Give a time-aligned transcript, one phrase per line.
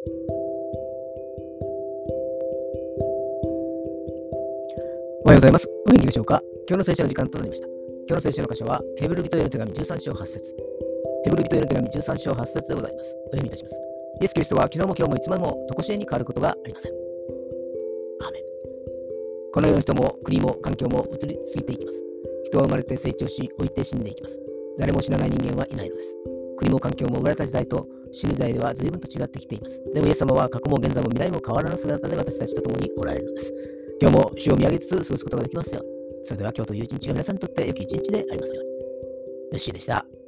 [0.00, 0.04] お
[5.26, 5.68] はようございます。
[5.86, 6.42] お元気でしょうか？
[6.66, 7.66] 今日の聖書の時間となりました。
[7.66, 7.74] 今
[8.08, 10.56] 日の聖書の箇所は、ヘブル人への手紙13章8節
[11.24, 13.14] ヘブル人への手紙13章8節でございます。
[13.14, 13.82] お読みいたします。
[14.22, 16.92] イエス・キリストは昨日も今日もいつまでも常しえに変わることがありません。
[16.92, 18.42] アーメン
[19.52, 22.02] この世の人も国も環境も移り過ぎていきます。
[22.46, 24.40] 人は生まれて成長し、老いて死んでいきます。
[24.78, 26.16] 誰も死なない人間はいないのです。
[26.56, 29.82] 国も環境も生まれた時代と死ぬ時代では随分と違ってきています。
[29.94, 33.54] でもイエス様は過去も現在も未来も変わらぬ姿で私たちと共におられるのです。
[34.00, 35.90] 今日も主を見上げつつ過ごすことができますように。
[36.24, 38.70] それでは今日という一日が皆さんにとって良き一日でありますように。
[38.70, 38.76] よ
[39.54, 40.19] ッしーでした。